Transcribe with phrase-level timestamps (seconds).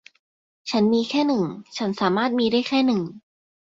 [0.69, 1.43] ฉันมีแค่หนึ่ง
[1.77, 3.01] ฉันสามารถมีได้แค่หนึ่ง